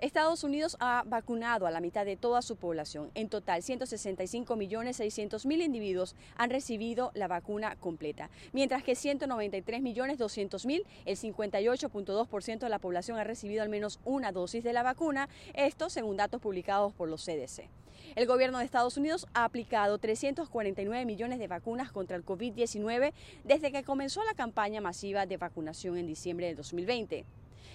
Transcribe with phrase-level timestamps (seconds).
[0.00, 3.10] Estados Unidos ha vacunado a la mitad de toda su población.
[3.14, 9.82] En total, 165 millones 600 mil individuos han recibido la vacuna completa, mientras que 193
[9.82, 14.72] millones 200 mil, el 58.2% de la población ha recibido al menos una dosis de
[14.72, 17.68] la vacuna, esto según datos publicados por los CDC.
[18.16, 23.12] El gobierno de Estados Unidos ha aplicado 349 millones de vacunas contra el COVID-19
[23.44, 27.26] desde que comenzó la campaña masiva de vacunación en diciembre de 2020.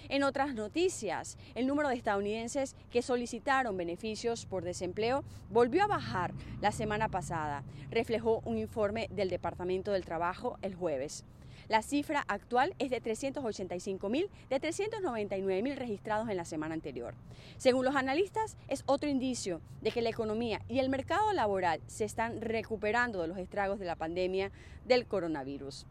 [0.10, 6.32] En otras noticias, el número de estadounidenses que solicitaron beneficios por desempleo volvió a bajar
[6.62, 11.26] la semana pasada, reflejó un informe del Departamento del Trabajo el jueves.
[11.70, 17.16] La cifra actual es de 385 mil de 399 mil registrados en la semana anterior.
[17.58, 22.06] Según los analistas, es otro indicio de que la economía y el mercado laboral se
[22.06, 24.52] están recuperando de los estragos de la pandemia
[24.86, 25.88] del coronavirus.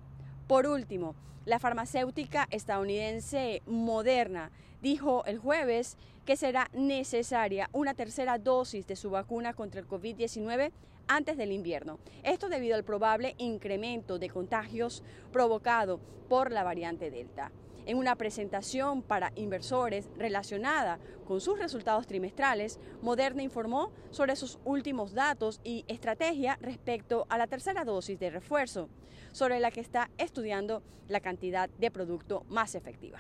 [0.47, 1.15] Por último,
[1.47, 4.51] la farmacéutica estadounidense Moderna
[4.83, 10.71] dijo el jueves que será necesaria una tercera dosis de su vacuna contra el COVID-19
[11.09, 11.99] antes del invierno.
[12.23, 17.51] Esto debido al probable incremento de contagios provocado por la variante Delta
[17.87, 25.15] en una presentación para inversores relacionada con sus resultados trimestrales, Moderna informó sobre sus últimos
[25.15, 28.89] datos y estrategia respecto a la tercera dosis de refuerzo,
[29.33, 33.19] sobre la que está estudiando la cantidad de producto más efectiva.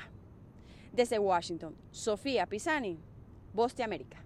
[0.92, 2.98] Desde Washington, Sofía Pisani,
[3.52, 4.24] Voz de América.